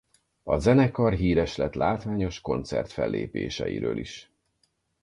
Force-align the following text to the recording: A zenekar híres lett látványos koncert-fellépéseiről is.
A 0.43 0.57
zenekar 0.57 1.13
híres 1.13 1.55
lett 1.55 1.73
látványos 1.73 2.41
koncert-fellépéseiről 2.41 3.97
is. 3.97 4.31